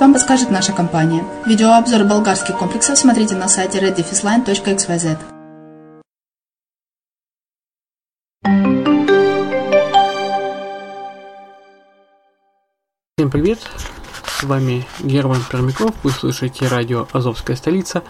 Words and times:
вам 0.00 0.14
подскажет 0.14 0.50
наша 0.50 0.72
компания. 0.72 1.22
Видеообзор 1.44 2.04
болгарских 2.04 2.56
комплексов 2.56 2.96
смотрите 2.96 3.34
на 3.34 3.46
сайте 3.46 3.78
reddefisline.xyz. 3.78 5.18
Всем 13.18 13.30
привет! 13.30 13.58
С 14.24 14.44
вами 14.44 14.86
Герман 15.00 15.42
Пермяков, 15.50 15.94
вы 16.02 16.10
слушаете 16.10 16.68
радио 16.68 17.06
«Азовская 17.12 17.54
столица» 17.54 18.02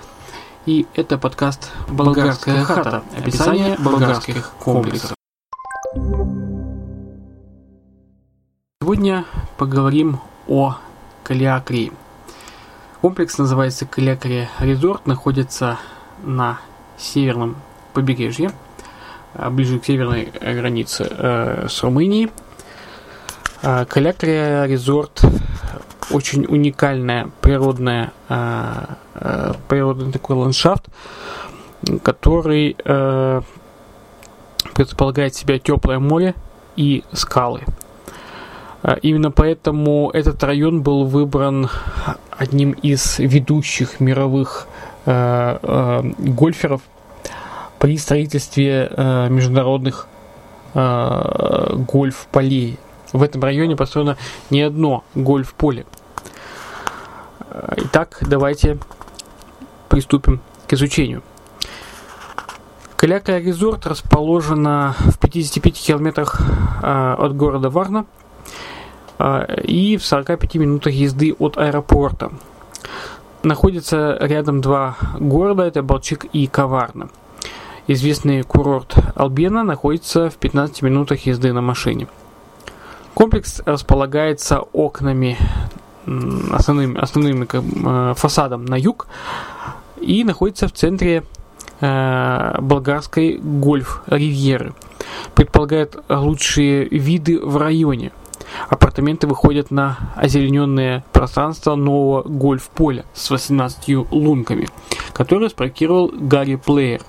и 0.66 0.86
это 0.94 1.18
подкаст 1.18 1.72
«Болгарская 1.88 2.62
хата. 2.62 3.02
Описание 3.18 3.76
болгарских 3.76 4.52
комплексов». 4.60 5.16
Сегодня 8.80 9.24
поговорим 9.58 10.20
о 10.46 10.76
Калиакрии. 11.26 11.92
Комплекс 13.00 13.36
называется 13.36 13.84
Калиакрия 13.84 14.48
Резорт, 14.60 15.08
находится 15.08 15.76
на 16.22 16.60
северном 16.96 17.56
побережье, 17.94 18.52
а, 19.34 19.50
ближе 19.50 19.80
к 19.80 19.84
северной 19.86 20.26
границе 20.40 21.08
э, 21.10 21.66
с 21.68 21.82
Румынией. 21.82 22.30
Э, 23.62 23.86
Калиакрия 23.86 24.66
Резорт 24.66 25.20
очень 26.12 26.46
уникальная 26.46 27.28
природная, 27.40 28.12
э, 28.28 28.84
э, 29.14 29.54
природный 29.66 30.12
такой 30.12 30.36
ландшафт, 30.36 30.84
который 32.04 32.76
э, 32.84 33.42
предполагает 34.74 35.34
себя 35.34 35.58
теплое 35.58 35.98
море 35.98 36.36
и 36.76 37.02
скалы– 37.12 37.64
а, 37.74 37.85
именно 39.02 39.30
поэтому 39.30 40.10
этот 40.12 40.42
район 40.44 40.82
был 40.82 41.04
выбран 41.04 41.68
одним 42.30 42.72
из 42.72 43.18
ведущих 43.18 44.00
мировых 44.00 44.66
э, 45.06 45.58
э, 45.62 46.02
гольферов 46.18 46.82
при 47.78 47.96
строительстве 47.98 48.90
э, 48.90 49.28
международных 49.28 50.08
гольф-полей. 50.74 52.78
В 53.14 53.22
этом 53.22 53.42
районе 53.42 53.76
построено 53.76 54.18
не 54.50 54.60
одно 54.60 55.04
гольф-поле. 55.14 55.86
Итак, 57.78 58.18
давайте 58.20 58.76
приступим 59.88 60.42
к 60.66 60.74
изучению. 60.74 61.22
Калякая 62.96 63.40
резорт 63.40 63.86
расположена 63.86 64.94
в 64.98 65.18
55 65.18 65.80
километрах 65.80 66.42
от 66.82 67.34
города 67.34 67.70
Варна– 67.70 68.04
а, 68.14 68.25
и 69.18 69.96
в 69.96 70.04
45 70.04 70.54
минутах 70.56 70.92
езды 70.92 71.34
от 71.38 71.56
аэропорта. 71.56 72.32
Находятся 73.42 74.16
рядом 74.20 74.60
два 74.60 74.96
города, 75.18 75.62
это 75.62 75.82
Балчик 75.82 76.24
и 76.32 76.46
Коварна. 76.46 77.08
Известный 77.86 78.42
курорт 78.42 78.96
Албена 79.14 79.62
находится 79.62 80.28
в 80.28 80.34
15 80.36 80.82
минутах 80.82 81.26
езды 81.26 81.52
на 81.52 81.60
машине. 81.60 82.08
Комплекс 83.14 83.62
располагается 83.64 84.58
окнами, 84.72 85.38
основным, 86.50 86.98
основным 86.98 87.48
э, 87.50 88.14
фасадом 88.16 88.64
на 88.64 88.74
юг 88.74 89.06
и 90.00 90.24
находится 90.24 90.66
в 90.66 90.72
центре 90.72 91.22
э, 91.80 92.60
болгарской 92.60 93.38
гольф-ривьеры. 93.38 94.74
Предполагает 95.34 95.96
лучшие 96.08 96.88
виды 96.88 97.38
в 97.40 97.56
районе– 97.56 98.10
Апартаменты 98.68 99.26
выходят 99.26 99.70
на 99.70 99.98
озелененное 100.16 101.04
пространство 101.12 101.74
нового 101.74 102.22
гольф-поля 102.22 103.04
с 103.14 103.30
18 103.30 104.10
лунками, 104.10 104.68
которое 105.12 105.48
спроектировал 105.48 106.10
Гарри 106.12 106.56
Плеер. 106.56 107.02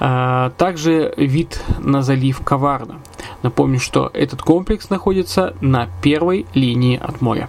А, 0.00 0.50
также 0.58 1.14
вид 1.16 1.62
на 1.78 2.02
залив 2.02 2.40
Коварна. 2.42 2.96
Напомню, 3.42 3.78
что 3.78 4.10
этот 4.14 4.42
комплекс 4.42 4.90
находится 4.90 5.54
на 5.60 5.88
первой 6.02 6.46
линии 6.54 6.98
от 6.98 7.20
моря. 7.20 7.48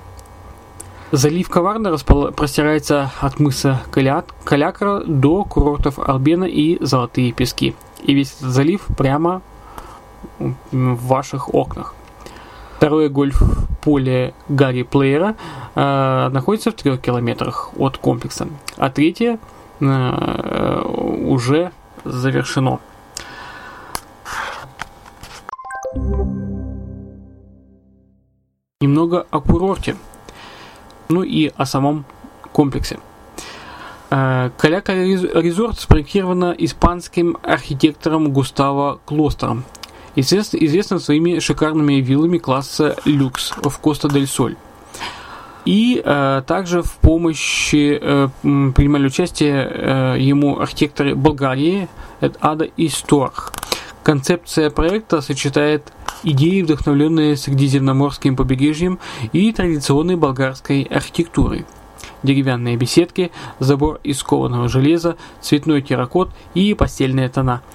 Залив 1.11 1.49
Коварна 1.49 1.91
распол... 1.91 2.31
простирается 2.31 3.11
от 3.21 3.39
мыса 3.39 3.81
Каля... 3.91 4.23
Калякра 4.43 5.01
до 5.05 5.43
курортов 5.43 5.99
Албена 5.99 6.45
и 6.45 6.83
Золотые 6.83 7.31
Пески. 7.31 7.75
И 8.01 8.13
весь 8.13 8.33
этот 8.33 8.49
залив 8.49 8.81
прямо 8.97 9.41
в 10.39 11.07
ваших 11.07 11.53
окнах. 11.53 11.93
Второе 12.83 13.07
гольф-поле 13.07 14.33
Гарри 14.49 14.83
Плеера 14.83 15.37
э, 15.73 16.29
находится 16.33 16.69
в 16.69 16.73
трех 16.73 16.99
километрах 16.99 17.71
от 17.77 17.97
комплекса, 17.97 18.49
а 18.75 18.89
третье 18.89 19.39
э, 19.79 20.81
уже 20.85 21.71
завершено. 22.03 22.81
Немного 28.81 29.27
о 29.31 29.39
курорте, 29.39 29.95
ну 31.07 31.23
и 31.23 31.53
о 31.55 31.65
самом 31.65 32.03
комплексе. 32.51 32.99
Э, 34.09 34.49
Каляка 34.57 34.93
Резорт 34.93 35.79
спроектирована 35.79 36.53
испанским 36.57 37.37
архитектором 37.43 38.33
Густаво 38.33 38.99
Клостером– 39.05 39.63
известна, 40.15 40.57
известна 40.57 40.99
своими 40.99 41.39
шикарными 41.39 41.95
виллами 41.95 42.37
класса 42.37 42.95
люкс 43.05 43.51
в 43.51 43.77
Коста-дель-Соль. 43.79 44.55
И 45.65 46.01
э, 46.03 46.41
также 46.45 46.81
в 46.81 46.93
помощи 46.97 47.97
э, 48.01 48.27
принимали 48.41 49.07
участие 49.07 49.69
э, 49.71 50.15
ему 50.19 50.59
архитекторы 50.59 51.15
Болгарии 51.15 51.87
Ада 52.41 52.65
и 52.65 52.89
Сторх. 52.89 53.53
Концепция 54.03 54.69
проекта 54.69 55.21
сочетает 55.21 55.93
идеи, 56.23 56.61
вдохновленные 56.61 57.37
средиземноморским 57.37 58.35
побережьем 58.35 58.99
и 59.31 59.53
традиционной 59.53 60.17
болгарской 60.17 60.83
архитектурой. 60.83 61.65
Деревянные 62.23 62.75
беседки, 62.75 63.31
забор 63.59 64.01
из 64.03 64.21
кованого 64.21 64.67
железа, 64.67 65.15
цветной 65.39 65.81
терракот 65.81 66.29
и 66.53 66.73
постельные 66.73 67.29
тона– 67.29 67.61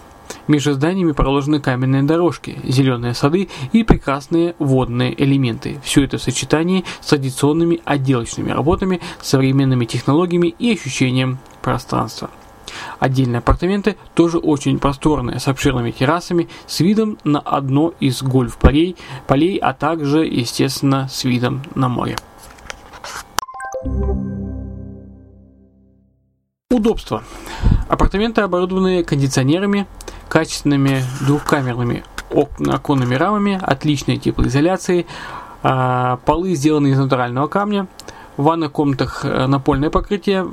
между 0.46 0.72
зданиями 0.74 1.12
проложены 1.12 1.60
каменные 1.60 2.02
дорожки, 2.02 2.58
зеленые 2.64 3.14
сады 3.14 3.48
и 3.72 3.82
прекрасные 3.82 4.54
водные 4.58 5.20
элементы. 5.22 5.80
Все 5.82 6.04
это 6.04 6.18
в 6.18 6.22
сочетании 6.22 6.84
с 7.00 7.08
традиционными 7.08 7.80
отделочными 7.84 8.50
работами, 8.50 9.00
современными 9.20 9.84
технологиями 9.84 10.54
и 10.58 10.72
ощущением 10.72 11.38
пространства. 11.62 12.30
Отдельные 12.98 13.38
апартаменты 13.38 13.96
тоже 14.14 14.38
очень 14.38 14.78
просторные, 14.78 15.40
с 15.40 15.48
обширными 15.48 15.90
террасами, 15.90 16.48
с 16.66 16.80
видом 16.80 17.18
на 17.24 17.40
одно 17.40 17.94
из 18.00 18.22
гольф-полей, 18.22 18.96
полей, 19.26 19.56
а 19.56 19.72
также, 19.72 20.24
естественно, 20.26 21.08
с 21.08 21.24
видом 21.24 21.62
на 21.74 21.88
море. 21.88 22.16
Удобство. 26.70 27.24
Апартаменты 27.88 28.42
оборудованы 28.42 29.02
кондиционерами, 29.02 29.86
качественными 30.28 31.02
двухкамерными 31.26 32.04
оконными 32.66 33.14
рамами, 33.14 33.58
отличной 33.60 34.18
теплоизоляцией, 34.18 35.06
а, 35.62 36.18
полы 36.24 36.54
сделаны 36.54 36.88
из 36.88 36.98
натурального 36.98 37.46
камня, 37.46 37.86
в 38.36 38.44
ванных 38.44 38.70
комнатах 38.70 39.24
э, 39.24 39.46
напольное 39.48 39.90
покрытие, 39.90 40.46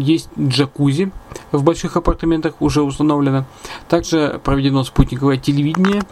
есть 0.00 0.30
джакузи 0.38 1.10
в 1.50 1.64
больших 1.64 1.96
апартаментах 1.96 2.54
уже 2.60 2.82
установлено. 2.82 3.46
Также 3.88 4.40
проведено 4.44 4.84
спутниковое 4.84 5.38
телевидение, 5.38 6.02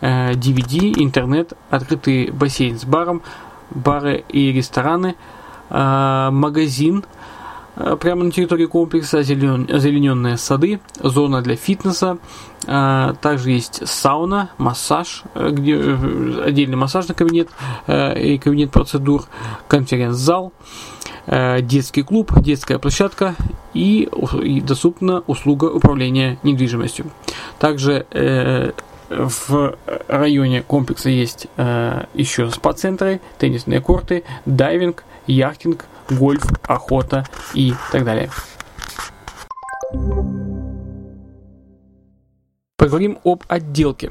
DVD, 0.00 0.90
э, 0.90 1.02
интернет, 1.02 1.52
открытый 1.70 2.32
бассейн 2.32 2.76
с 2.80 2.84
баром, 2.84 3.22
бары 3.70 4.24
и 4.28 4.50
рестораны, 4.50 5.14
а, 5.68 6.32
магазин– 6.32 7.04
прямо 8.00 8.24
на 8.24 8.30
территории 8.30 8.66
комплекса 8.66 9.18
озелененные 9.18 10.36
сады, 10.36 10.80
зона 11.02 11.42
для 11.42 11.56
фитнеса, 11.56 12.18
э, 12.66 13.14
также 13.20 13.50
есть 13.50 13.86
сауна, 13.88 14.50
массаж, 14.58 15.22
э, 15.34 15.50
где 15.50 15.76
отдельный 16.44 16.76
массажный 16.76 17.14
кабинет 17.14 17.48
и 17.88 18.38
кабинет 18.42 18.70
процедур, 18.70 19.24
конференц-зал, 19.68 20.52
детский 21.26 22.02
клуб, 22.02 22.32
детская 22.40 22.78
площадка 22.78 23.34
и 23.74 24.08
доступна 24.64 25.22
услуга 25.26 25.66
управления 25.66 26.38
недвижимостью. 26.42 27.06
Также 27.58 28.06
в 29.08 29.76
районе 30.08 30.62
комплекса 30.62 31.10
есть 31.10 31.46
еще 32.14 32.50
спа-центры, 32.50 33.20
теннисные 33.38 33.80
корты, 33.80 34.24
дайвинг, 34.46 35.04
яхтинг, 35.26 35.86
гольф, 36.10 36.44
охота 36.66 37.24
и 37.54 37.74
так 37.92 38.04
далее. 38.04 38.30
Поговорим 42.76 43.18
об 43.24 43.44
отделке. 43.48 44.10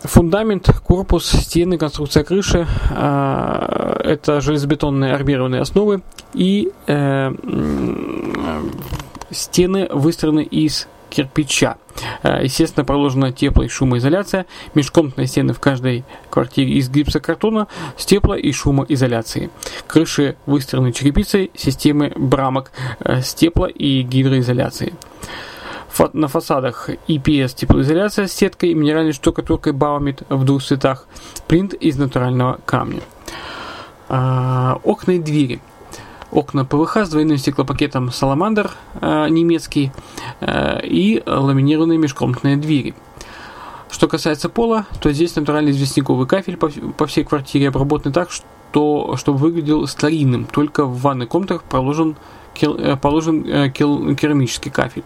Фундамент, 0.00 0.70
корпус, 0.82 1.26
стены, 1.26 1.76
конструкция 1.76 2.24
крыши 2.24 2.66
э, 2.90 4.00
это 4.02 4.40
железобетонные 4.40 5.12
армированные 5.12 5.60
основы 5.60 6.02
и 6.32 6.72
э, 6.86 7.34
стены 9.30 9.88
выстроены 9.92 10.42
из 10.42 10.88
кирпича. 11.10 11.76
Э, 12.22 12.40
естественно, 12.42 12.84
проложена 12.84 13.32
тепло- 13.32 13.64
и 13.64 13.68
шумоизоляция. 13.68 14.46
Межкомнатные 14.74 15.26
стены 15.26 15.52
в 15.52 15.60
каждой 15.60 16.04
квартире 16.30 16.72
из 16.74 16.88
гипсокартона 16.88 17.68
с 17.96 18.06
тепло- 18.06 18.38
и 18.38 18.52
шумоизоляцией. 18.52 19.50
Крыши 19.86 20.36
выстроены 20.46 20.92
черепицей 20.92 21.50
системы 21.54 22.12
брамок 22.16 22.72
э, 23.00 23.20
с 23.22 23.34
тепло- 23.34 23.68
и 23.68 24.02
гидроизоляцией. 24.02 24.94
на 26.12 26.28
фасадах 26.28 26.90
EPS 27.08 27.56
теплоизоляция 27.56 28.28
с 28.28 28.32
сеткой 28.32 28.70
и 28.70 28.74
минеральной 28.74 29.12
штукатуркой 29.12 29.72
Baumit 29.72 30.24
в 30.28 30.44
двух 30.44 30.62
цветах. 30.62 31.06
Принт 31.48 31.74
из 31.74 31.96
натурального 31.96 32.60
камня. 32.64 33.00
А, 34.08 34.80
окна 34.84 35.12
и 35.12 35.18
двери. 35.18 35.60
Окна 36.30 36.64
ПВХ 36.64 36.98
с 37.06 37.08
двойным 37.08 37.38
стеклопакетом 37.38 38.08
Salamander 38.08 38.70
а, 39.00 39.28
немецкий 39.28 39.92
а, 40.40 40.78
и 40.78 41.22
ламинированные 41.24 41.98
межкомнатные 41.98 42.56
двери. 42.56 42.94
Что 43.90 44.08
касается 44.08 44.48
пола, 44.48 44.86
то 45.00 45.10
здесь 45.12 45.34
натуральный 45.36 45.70
известняковый 45.70 46.26
кафель 46.26 46.56
по, 46.58 47.06
всей 47.06 47.24
квартире 47.24 47.68
обработан 47.68 48.12
так, 48.12 48.30
что, 48.30 49.16
чтобы 49.16 49.38
выглядел 49.38 49.86
старинным. 49.86 50.44
Только 50.44 50.84
в 50.84 51.00
ванной 51.00 51.26
комнатах 51.26 51.62
проложен, 51.62 52.16
э, 52.60 52.96
положен 52.96 53.46
э, 53.46 53.70
керамический 53.70 54.70
кафель. 54.70 55.04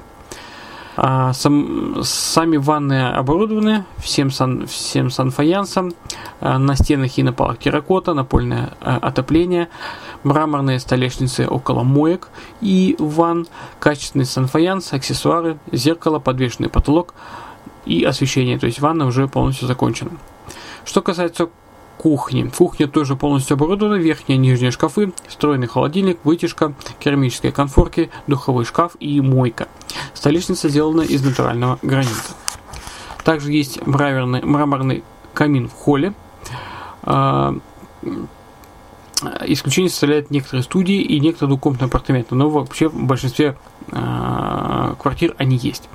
А, 0.96 1.32
сам, 1.32 2.02
сами 2.04 2.58
ванны 2.58 3.08
оборудованы 3.08 3.84
всем, 3.98 4.30
сан, 4.30 4.66
всем 4.66 5.10
санфаянсом. 5.10 5.92
А, 6.40 6.58
на 6.58 6.76
стенах 6.76 7.16
и 7.16 7.22
на 7.22 7.32
полах 7.32 7.58
терракота, 7.58 8.12
напольное 8.14 8.74
а, 8.80 8.98
отопление, 8.98 9.68
мраморные 10.22 10.78
столешницы 10.80 11.46
около 11.46 11.82
моек 11.82 12.28
и 12.60 12.96
ванн, 12.98 13.46
качественный 13.78 14.26
санфаянс, 14.26 14.92
аксессуары, 14.92 15.58
зеркало, 15.70 16.18
подвешенный 16.18 16.68
потолок 16.68 17.14
и 17.86 18.04
освещение. 18.04 18.58
То 18.58 18.66
есть 18.66 18.80
ванна 18.80 19.06
уже 19.06 19.28
полностью 19.28 19.66
закончена. 19.68 20.10
Что 20.84 21.00
касается 21.00 21.48
кухни. 21.98 22.50
Кухня 22.56 22.88
тоже 22.88 23.16
полностью 23.16 23.54
оборудована, 23.54 23.94
верхние 23.94 24.36
и 24.36 24.40
нижние 24.40 24.70
шкафы, 24.70 25.12
встроенный 25.28 25.66
холодильник, 25.66 26.18
вытяжка, 26.24 26.74
керамические 26.98 27.52
конфорки, 27.52 28.10
духовой 28.26 28.64
шкаф 28.64 28.92
и 29.00 29.20
мойка. 29.20 29.68
Столешница 30.14 30.68
сделана 30.68 31.02
из 31.02 31.24
натурального 31.24 31.78
гранита. 31.82 32.12
Также 33.24 33.52
есть 33.52 33.86
мраморный, 33.86 34.42
мраморный 34.42 35.04
камин 35.32 35.68
в 35.68 35.72
холле. 35.72 36.12
А, 37.02 37.54
исключение 39.42 39.90
составляют 39.90 40.30
некоторые 40.30 40.64
студии 40.64 41.00
и 41.00 41.20
некоторые 41.20 41.50
двухкомнатные 41.50 41.86
апартаменты, 41.86 42.34
но 42.34 42.50
вообще 42.50 42.88
в 42.88 43.04
большинстве 43.04 43.56
э, 43.90 44.94
квартир 44.98 45.34
они 45.38 45.56
есть. 45.56 45.88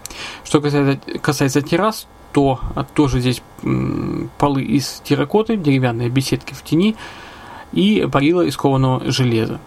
Что 0.43 0.61
касается, 0.61 0.99
касается 1.19 1.61
террас, 1.61 2.07
то 2.33 2.59
тоже 2.93 3.19
здесь 3.19 3.41
полы 4.37 4.63
из 4.63 5.01
терракоты, 5.03 5.57
деревянные 5.57 6.09
беседки 6.09 6.53
в 6.53 6.63
тени 6.63 6.95
и 7.73 8.07
парила 8.11 8.41
из 8.41 8.55
кованого 8.57 9.11
железа. 9.11 9.59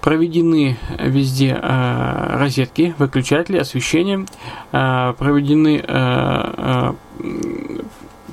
Проведены 0.00 0.76
везде 1.00 1.58
э, 1.60 2.38
розетки, 2.38 2.94
выключатели, 2.96 3.56
освещение, 3.58 4.24
э, 4.70 5.14
проведены 5.18 5.82
э, 5.84 5.84
э, 5.88 6.92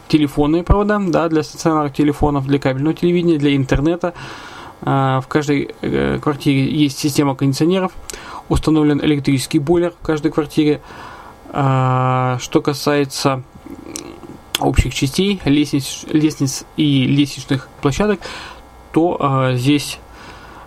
телефонные 0.07 0.61
провода 0.61 0.99
да, 0.99 1.29
для 1.29 1.41
стационарных 1.41 1.93
телефонов, 1.93 2.45
для 2.45 2.59
кабельного 2.59 2.93
телевидения, 2.93 3.39
для 3.39 3.55
интернета. 3.55 4.13
Э, 4.81 5.19
в 5.23 5.27
каждой 5.27 5.73
э, 5.81 6.19
квартире 6.21 6.71
есть 6.71 6.99
система 6.99 7.33
кондиционеров, 7.33 7.91
установлен 8.49 8.99
электрический 9.03 9.57
бойлер 9.57 9.93
в 9.99 10.05
каждой 10.05 10.31
квартире. 10.31 10.79
Что 11.53 12.61
касается 12.63 13.43
общих 14.59 14.93
частей, 14.93 15.41
лестниц, 15.45 16.05
лестниц 16.09 16.65
и 16.77 17.05
лестничных 17.05 17.67
площадок, 17.81 18.19
то 18.91 19.17
а, 19.19 19.53
здесь 19.55 19.99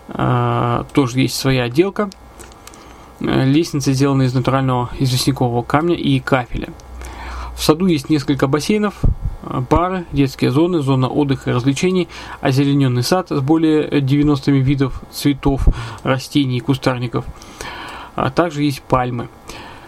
а, 0.08 0.86
тоже 0.92 1.20
есть 1.20 1.36
своя 1.36 1.64
отделка. 1.64 2.10
Лестницы 3.20 3.94
сделаны 3.94 4.24
из 4.24 4.34
натурального 4.34 4.90
известнякового 4.98 5.62
камня 5.62 5.94
и 5.94 6.20
кафеля. 6.20 6.68
В 7.56 7.62
саду 7.62 7.86
есть 7.86 8.10
несколько 8.10 8.46
бассейнов, 8.46 9.00
бары, 9.70 10.04
детские 10.12 10.50
зоны, 10.50 10.80
зона 10.80 11.08
отдыха 11.08 11.50
и 11.50 11.54
развлечений, 11.54 12.08
озелененный 12.42 13.02
сад 13.02 13.30
с 13.30 13.40
более 13.40 14.02
90 14.02 14.50
видов 14.50 15.00
цветов, 15.10 15.66
растений 16.02 16.58
и 16.58 16.60
кустарников. 16.60 17.24
А 18.16 18.30
также 18.30 18.64
есть 18.64 18.82
пальмы. 18.82 19.28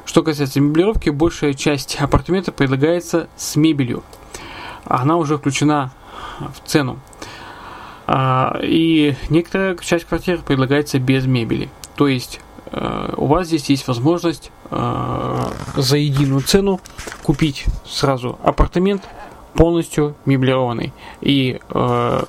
Что 0.08 0.22
касается 0.22 0.58
меблировки, 0.62 1.10
большая 1.10 1.52
часть 1.52 2.00
апартамента 2.00 2.50
предлагается 2.50 3.28
с 3.36 3.56
мебелью. 3.56 4.02
Она 4.86 5.18
уже 5.18 5.36
включена 5.36 5.92
в 6.40 6.66
цену. 6.66 6.98
А, 8.06 8.58
и 8.62 9.14
некоторая 9.28 9.76
часть 9.76 10.06
квартир 10.06 10.38
предлагается 10.38 10.98
без 10.98 11.26
мебели. 11.26 11.68
То 11.94 12.08
есть 12.08 12.40
э, 12.72 13.12
у 13.18 13.26
вас 13.26 13.48
здесь 13.48 13.68
есть 13.68 13.86
возможность 13.86 14.50
э, 14.70 15.40
за 15.76 15.98
единую 15.98 16.40
цену 16.40 16.80
купить 17.22 17.66
сразу 17.84 18.38
апартамент 18.42 19.02
полностью 19.52 20.14
меблированный. 20.24 20.94
И 21.20 21.60
э, 21.68 22.24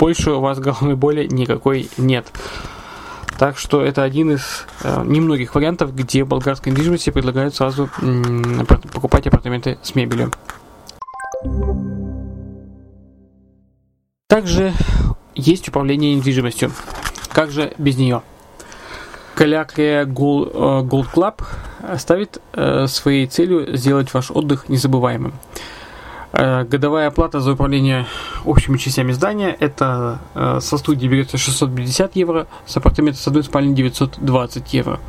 больше 0.00 0.32
у 0.32 0.40
вас 0.40 0.58
головной 0.58 0.96
боли 0.96 1.28
никакой 1.30 1.90
нет. 1.96 2.26
Так 3.38 3.56
что 3.56 3.82
это 3.82 4.02
один 4.02 4.32
из 4.32 4.66
э, 4.82 5.02
немногих 5.04 5.54
вариантов, 5.54 5.94
где 5.94 6.24
болгарской 6.24 6.72
недвижимости 6.72 7.10
предлагают 7.10 7.54
сразу 7.54 7.88
м, 8.02 8.66
покупать 8.66 9.28
апартаменты 9.28 9.78
с 9.80 9.94
мебелью. 9.94 10.32
Также 14.26 14.72
есть 15.36 15.68
управление 15.68 16.16
недвижимостью. 16.16 16.72
Как 17.32 17.52
же 17.52 17.72
без 17.78 17.96
нее? 17.96 18.22
Калякрия 19.36 20.04
Gold, 20.04 20.50
э, 20.52 20.84
Gold 20.84 21.06
Club 21.14 21.44
ставит 21.96 22.42
э, 22.54 22.88
своей 22.88 23.28
целью 23.28 23.76
сделать 23.76 24.12
ваш 24.12 24.32
отдых 24.32 24.68
незабываемым. 24.68 25.32
Э, 26.32 26.64
годовая 26.64 27.08
оплата 27.08 27.40
за 27.40 27.52
управление 27.52 28.06
общими 28.44 28.76
частями 28.76 29.12
здания 29.12 29.56
это 29.58 30.18
э, 30.34 30.58
со 30.60 30.76
студии 30.76 31.06
берется 31.06 31.38
650 31.38 32.16
евро, 32.16 32.46
с 32.66 32.76
апартамента 32.76 33.18
с 33.18 33.26
одной 33.26 33.44
спальни 33.44 33.74
920 33.74 34.74
евро. 34.74 35.00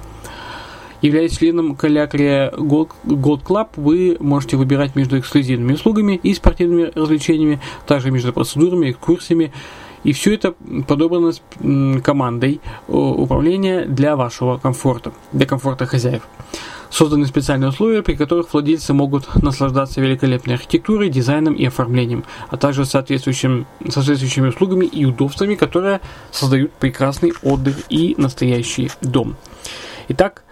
Являясь 1.02 1.38
членом 1.38 1.76
Калякрия 1.76 2.52
Gold, 2.52 2.92
Gold 3.06 3.44
Club, 3.44 3.68
вы 3.76 4.18
можете 4.20 4.58
выбирать 4.58 4.96
между 4.96 5.18
эксклюзивными 5.18 5.74
услугами 5.74 6.20
и 6.22 6.34
спортивными 6.34 6.92
развлечениями, 6.94 7.62
также 7.86 8.12
между 8.12 8.34
процедурами, 8.34 8.92
экскурсиями. 8.92 9.54
И 10.04 10.14
все 10.14 10.34
это 10.34 10.56
подобрано 10.88 11.34
с 11.34 11.42
командой 12.04 12.62
управления 12.88 13.86
для 13.86 14.16
вашего 14.16 14.58
комфорта, 14.58 15.12
для 15.34 15.46
комфорта 15.46 15.86
хозяев. 15.86 16.24
Созданы 16.90 17.28
специальные 17.28 17.70
условия, 17.70 18.02
при 18.02 18.16
которых 18.16 18.52
владельцы 18.52 18.94
могут 18.94 19.44
наслаждаться 19.44 20.02
великолепной 20.02 20.56
архитектурой, 20.56 21.10
дизайном 21.10 21.54
и 21.54 21.66
оформлением, 21.66 22.24
а 22.50 22.58
также 22.58 22.84
соответствующим, 22.84 23.68
соответствующими 23.88 24.48
услугами 24.48 24.86
и 24.86 25.06
удобствами, 25.06 25.54
которые 25.54 26.02
создают 26.32 26.72
прекрасный 26.74 27.34
отдых 27.44 27.76
и 27.90 28.16
настоящий 28.18 28.90
дом. 29.02 29.36
Итак, 30.08 30.44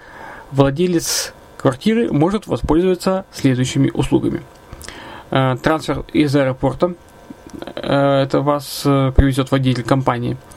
владелец 0.52 1.34
квартиры 1.58 2.14
может 2.14 2.46
воспользоваться 2.46 3.26
следующими 3.34 3.90
услугами. 3.92 4.44
Э, 5.32 5.58
трансфер 5.62 6.06
из 6.14 6.36
аэропорта. 6.36 6.94
Э, 7.76 8.22
это 8.22 8.42
вас 8.42 8.84
э, 8.86 9.12
привезет 9.16 9.52
водитель 9.52 9.84
компании– 9.84 10.38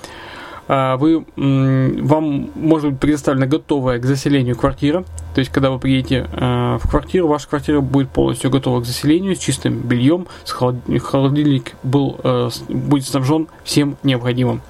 вы, 0.71 1.25
вам 1.37 2.51
может 2.55 2.93
быть 2.93 3.01
предоставлена 3.01 3.49
готовая 3.49 3.99
к 3.99 4.05
заселению 4.05 4.57
квартира. 4.57 5.03
То 5.35 5.39
есть, 5.39 5.51
когда 5.53 5.71
вы 5.71 5.79
приедете 5.79 6.29
а, 6.33 6.79
в 6.79 6.89
квартиру, 6.89 7.29
ваша 7.29 7.49
квартира 7.49 7.81
будет 7.81 8.11
полностью 8.11 8.51
готова 8.51 8.81
к 8.81 8.85
заселению, 8.85 9.37
с 9.37 9.39
чистым 9.39 9.79
бельем, 9.81 10.27
с 10.45 10.53
холодильник 10.53 11.73
был, 11.83 12.19
э, 12.23 12.51
будет 12.69 13.07
снабжен 13.07 13.49
всем 13.65 13.97
необходимым. 14.03 14.61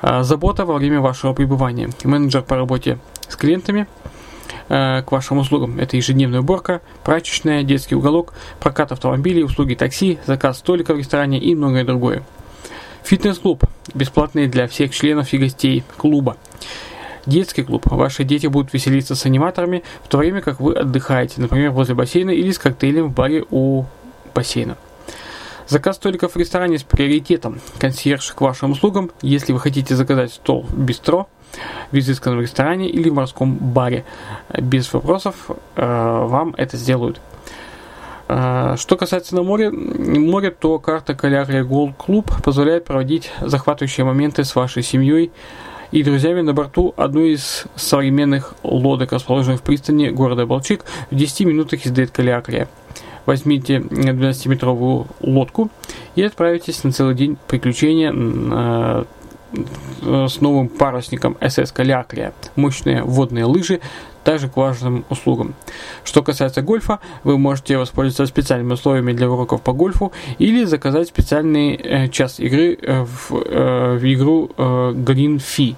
А, 0.00 0.22
забота 0.22 0.64
во 0.64 0.74
время 0.74 1.00
вашего 1.00 1.32
пребывания. 1.32 1.90
Менеджер 2.04 2.42
по 2.42 2.56
работе 2.56 2.98
с 3.28 3.36
клиентами 3.36 3.86
э, 4.68 5.02
к 5.02 5.10
вашим 5.10 5.38
услугам. 5.38 5.78
Это 5.80 5.96
ежедневная 5.96 6.40
уборка, 6.40 6.80
прачечная, 7.02 7.64
детский 7.64 7.96
уголок, 7.96 8.34
прокат 8.60 8.92
автомобилей, 8.92 9.42
услуги 9.42 9.74
такси, 9.74 10.18
заказ 10.26 10.58
столика 10.58 10.94
в 10.94 10.98
ресторане 10.98 11.38
и 11.38 11.54
многое 11.54 11.84
другое. 11.84 12.22
Фитнес-клуб. 13.02 13.64
Бесплатный 13.94 14.46
для 14.46 14.68
всех 14.68 14.94
членов 14.94 15.32
и 15.32 15.38
гостей 15.38 15.82
клуба. 15.96 16.36
Детский 17.28 17.62
клуб. 17.62 17.82
Ваши 17.90 18.24
дети 18.24 18.46
будут 18.46 18.72
веселиться 18.72 19.14
с 19.14 19.26
аниматорами, 19.26 19.84
в 20.02 20.08
то 20.08 20.16
время 20.16 20.40
как 20.40 20.60
вы 20.60 20.72
отдыхаете, 20.72 21.42
например, 21.42 21.72
возле 21.72 21.94
бассейна 21.94 22.30
или 22.30 22.50
с 22.50 22.58
коктейлем 22.58 23.08
в 23.08 23.12
баре 23.12 23.44
у 23.50 23.84
бассейна. 24.34 24.78
Заказ 25.66 25.96
столиков 25.96 26.32
в 26.32 26.36
ресторане 26.38 26.78
с 26.78 26.82
приоритетом. 26.84 27.60
Консьерж 27.78 28.32
к 28.32 28.40
вашим 28.40 28.70
услугам, 28.70 29.10
если 29.20 29.52
вы 29.52 29.60
хотите 29.60 29.94
заказать 29.94 30.32
стол 30.32 30.62
в 30.70 30.78
бистро, 30.78 31.28
в 31.92 31.98
изысканном 31.98 32.40
ресторане 32.40 32.88
или 32.88 33.10
в 33.10 33.14
морском 33.14 33.54
баре. 33.56 34.06
Без 34.58 34.90
вопросов 34.90 35.50
э, 35.76 35.84
вам 35.84 36.54
это 36.56 36.78
сделают. 36.78 37.20
А, 38.26 38.78
что 38.78 38.96
касается 38.96 39.34
на 39.34 39.42
море, 39.42 39.70
море, 39.70 40.50
то 40.50 40.78
карта 40.78 41.14
Калярия 41.14 41.62
Gold 41.62 41.94
Club 41.98 42.42
позволяет 42.42 42.86
проводить 42.86 43.30
захватывающие 43.42 44.06
моменты 44.06 44.44
с 44.44 44.54
вашей 44.54 44.82
семьей 44.82 45.30
и 45.90 46.02
друзьями 46.02 46.40
на 46.42 46.54
борту 46.54 46.94
одной 46.96 47.32
из 47.32 47.64
современных 47.76 48.54
лодок, 48.62 49.12
расположенных 49.12 49.60
в 49.60 49.62
пристани 49.62 50.08
города 50.08 50.46
Балчик 50.46 50.84
в 51.10 51.14
10 51.14 51.40
минутах 51.46 51.84
езды 51.84 52.04
от 52.04 52.10
Калиакрия. 52.10 52.68
Возьмите 53.26 53.76
12-метровую 53.78 55.06
лодку 55.20 55.70
и 56.14 56.22
отправитесь 56.22 56.82
на 56.84 56.92
целый 56.92 57.14
день 57.14 57.36
приключения 57.46 58.12
э, 58.14 59.04
с 60.28 60.40
новым 60.40 60.68
парусником 60.68 61.36
СС 61.46 61.72
Калиакрия. 61.72 62.32
Мощные 62.56 63.02
водные 63.02 63.44
лыжи, 63.44 63.80
также 64.28 64.50
к 64.50 64.58
важным 64.58 65.06
услугам. 65.08 65.54
Что 66.04 66.22
касается 66.22 66.60
гольфа, 66.60 66.98
вы 67.24 67.38
можете 67.38 67.78
воспользоваться 67.78 68.26
специальными 68.26 68.74
условиями 68.74 69.14
для 69.14 69.26
уроков 69.30 69.62
по 69.62 69.72
гольфу 69.72 70.12
или 70.38 70.64
заказать 70.64 71.08
специальный 71.08 71.74
э, 71.76 72.08
час 72.08 72.38
игры 72.38 72.76
э, 72.76 73.04
в, 73.04 73.32
э, 73.32 73.96
в 73.96 74.04
игру 74.04 74.50
Green 74.58 75.38
Fee. 75.38 75.76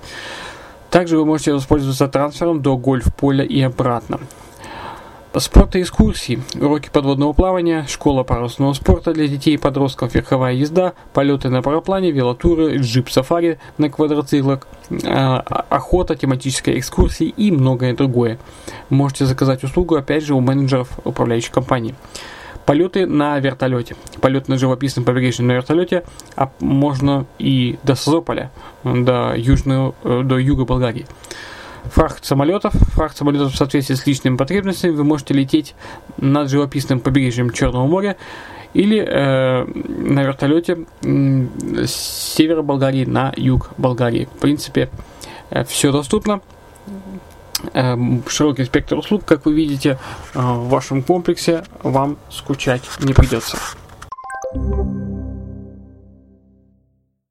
Также 0.90 1.16
вы 1.16 1.26
можете 1.26 1.52
воспользоваться 1.52 2.08
трансфером 2.08 2.60
до 2.60 2.76
гольф-поля 2.76 3.44
и 3.44 3.60
обратно. 3.62 4.18
Спорт 5.38 5.76
и 5.76 5.82
экскурсии, 5.82 6.42
уроки 6.60 6.90
подводного 6.92 7.32
плавания, 7.32 7.86
школа 7.88 8.24
парусного 8.24 8.72
спорта 8.72 9.12
для 9.12 9.28
детей 9.28 9.54
и 9.54 9.58
подростков, 9.58 10.12
верховая 10.12 10.54
езда, 10.54 10.94
полеты 11.12 11.50
на 11.50 11.62
параплане, 11.62 12.10
велотуры, 12.10 12.78
джип-сафари 12.78 13.58
на 13.78 13.88
квадроциклах, 13.88 14.66
а, 15.04 15.38
охота, 15.68 16.16
тематические 16.16 16.80
экскурсии 16.80 17.28
и 17.28 17.52
многое 17.52 17.94
другое. 17.94 18.38
Можете 18.88 19.24
заказать 19.24 19.62
услугу, 19.62 19.94
опять 19.94 20.24
же, 20.24 20.34
у 20.34 20.40
менеджеров 20.40 20.88
управляющей 21.04 21.52
компании. 21.52 21.94
Полеты 22.66 23.06
на 23.06 23.38
вертолете. 23.38 23.94
Полет 24.20 24.48
на 24.48 24.58
живописном 24.58 25.04
побережье 25.04 25.44
на 25.44 25.52
вертолете 25.52 26.02
а 26.34 26.50
можно 26.58 27.24
и 27.38 27.78
до 27.84 27.94
Созополя, 27.94 28.50
до, 28.82 29.34
южного, 29.36 29.94
э, 30.02 30.22
до 30.24 30.38
юга 30.38 30.64
Болгарии 30.64 31.06
фрахт 31.84 32.24
самолетов. 32.24 32.72
Фрахт 32.94 33.16
самолетов 33.16 33.52
в 33.52 33.56
соответствии 33.56 33.94
с 33.94 34.06
личными 34.06 34.36
потребностями 34.36 34.92
вы 34.92 35.04
можете 35.04 35.34
лететь 35.34 35.74
над 36.16 36.48
живописным 36.48 37.00
побережьем 37.00 37.50
Черного 37.50 37.86
моря 37.86 38.16
или 38.74 38.98
э, 38.98 39.64
на 39.64 40.22
вертолете 40.22 40.86
с 41.02 41.90
севера 42.36 42.62
Болгарии 42.62 43.04
на 43.04 43.32
юг 43.36 43.70
Болгарии. 43.78 44.28
В 44.36 44.38
принципе, 44.38 44.90
э, 45.50 45.64
все 45.64 45.92
доступно. 45.92 46.40
Э, 47.74 47.96
широкий 48.28 48.64
спектр 48.64 48.96
услуг, 48.96 49.24
как 49.24 49.46
вы 49.46 49.54
видите, 49.54 49.98
э, 50.34 50.38
в 50.38 50.68
вашем 50.68 51.02
комплексе 51.02 51.64
вам 51.82 52.16
скучать 52.30 52.82
не 53.00 53.12
придется. 53.12 53.56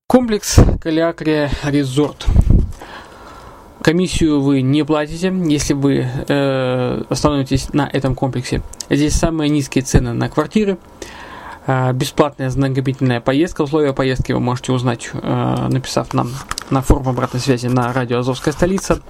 Комплекс 0.07 0.59
Калиакрия 0.81 1.51
Резорт 1.63 2.25
Комиссию 3.81 4.41
вы 4.41 4.61
не 4.61 4.83
платите, 4.83 5.33
если 5.45 5.73
вы 5.73 6.05
э, 6.05 7.03
остановитесь 7.07 7.71
на 7.73 7.89
этом 7.91 8.13
комплексе. 8.13 8.61
Здесь 8.89 9.13
самые 9.13 9.49
низкие 9.49 9.83
цены 9.83 10.11
на 10.11 10.27
квартиры. 10.27 10.77
Э, 11.65 11.93
бесплатная 11.93 12.49
знакомительная 12.49 13.21
поездка. 13.21 13.61
Условия 13.61 13.93
поездки 13.93 14.33
вы 14.33 14.41
можете 14.41 14.73
узнать, 14.73 15.09
э, 15.13 15.67
написав 15.69 16.13
нам 16.13 16.29
на 16.69 16.81
форум 16.81 17.07
обратной 17.09 17.39
связи 17.39 17.67
на 17.67 17.93
радио 17.93 18.19
Азовская 18.19 18.53
столица. 18.53 19.01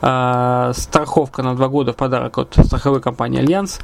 Э, 0.00 0.72
страховка 0.76 1.42
на 1.42 1.56
два 1.56 1.66
года 1.66 1.92
в 1.92 1.96
подарок 1.96 2.38
от 2.38 2.56
страховой 2.64 3.00
компании 3.00 3.40
Альянс. 3.40 3.80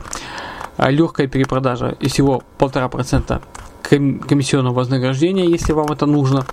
Э, 0.78 0.92
легкая 0.92 1.26
перепродажа 1.26 1.96
и 1.98 2.08
всего 2.08 2.44
1,5% 2.58 3.42
комиссионного 3.82 4.74
вознаграждения, 4.74 5.44
если 5.44 5.72
вам 5.72 5.90
это 5.90 6.06
нужно 6.06 6.46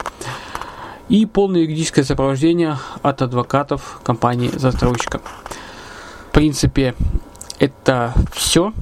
и 1.12 1.25
полное 1.25 1.62
юридическое 1.62 2.06
сопровождение 2.06 2.77
от 3.01 3.22
адвокатов 3.22 4.00
компании-застройщика. 4.03 5.20
В 6.30 6.32
принципе, 6.32 6.96
это 7.60 8.13
все, 8.32 8.74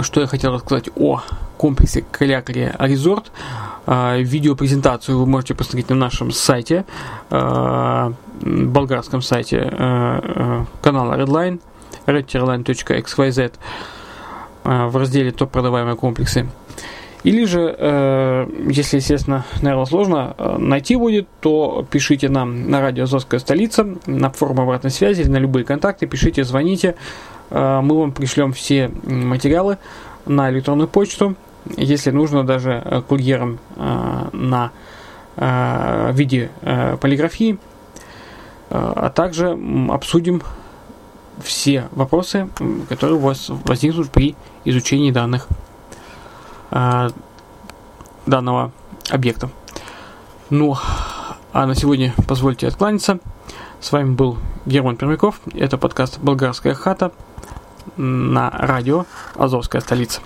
что 0.00 0.20
я 0.20 0.26
хотел 0.26 0.52
рассказать 0.52 0.90
о 0.96 1.22
комплексе 1.56 2.04
Калякария 2.10 2.74
Резорт. 2.80 3.30
А, 3.86 4.16
видеопрезентацию 4.16 5.20
вы 5.20 5.26
можете 5.26 5.54
посмотреть 5.54 5.88
на 5.88 5.94
нашем 5.94 6.32
сайте, 6.32 6.84
а, 7.30 8.12
болгарском 8.40 9.22
сайте 9.22 9.60
а, 9.62 10.66
канала 10.82 11.14
Redline, 11.14 11.60
redline.xyz 12.06 13.52
в 14.64 14.96
разделе 14.96 15.30
«Топ 15.30 15.50
продаваемые 15.50 15.96
комплексы». 15.96 16.48
Или 17.24 17.44
же, 17.44 17.74
э, 17.78 18.46
если, 18.68 18.96
естественно, 18.96 19.44
наверное, 19.60 19.84
сложно 19.84 20.34
э, 20.36 20.56
найти 20.58 20.96
будет, 20.96 21.28
то 21.40 21.86
пишите 21.88 22.28
нам 22.28 22.68
на 22.68 22.80
радио 22.80 23.04
«Азовская 23.04 23.38
столица», 23.38 23.86
на 24.06 24.30
форум 24.30 24.60
обратной 24.60 24.90
связи 24.90 25.22
на 25.22 25.36
любые 25.36 25.64
контакты, 25.64 26.06
пишите, 26.06 26.42
звоните. 26.42 26.96
Э, 27.50 27.80
мы 27.80 27.96
вам 27.96 28.12
пришлем 28.12 28.52
все 28.52 28.90
материалы 29.04 29.78
на 30.26 30.50
электронную 30.50 30.88
почту. 30.88 31.36
Если 31.76 32.10
нужно, 32.10 32.44
даже 32.44 33.04
курьером 33.08 33.60
на 33.76 34.72
виде 35.36 36.50
полиграфии. 37.00 37.56
А 38.68 39.10
также 39.10 39.56
обсудим 39.90 40.42
все 41.40 41.84
вопросы, 41.92 42.48
которые 42.88 43.18
у 43.18 43.20
вас 43.20 43.48
возникнут 43.48 44.10
при 44.10 44.34
изучении 44.64 45.12
данных 45.12 45.46
э, 46.72 47.10
данного 48.26 48.72
объекта. 49.10 49.48
Ну, 50.50 50.76
а 51.52 51.66
на 51.66 51.74
сегодня 51.74 52.14
позвольте 52.26 52.66
откланяться. 52.66 53.18
С 53.80 53.92
вами 53.92 54.14
был 54.14 54.38
Герман 54.66 54.96
Пермяков. 54.96 55.40
Это 55.54 55.78
подкаст 55.78 56.18
«Болгарская 56.18 56.74
хата» 56.74 57.12
на 57.96 58.50
радио 58.50 59.06
«Азовская 59.36 59.80
столица». 59.80 60.20